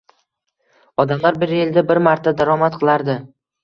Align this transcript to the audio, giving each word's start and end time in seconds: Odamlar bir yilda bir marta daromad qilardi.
Odamlar 1.05 1.39
bir 1.45 1.55
yilda 1.59 1.87
bir 1.93 2.05
marta 2.11 2.37
daromad 2.43 2.83
qilardi. 2.85 3.25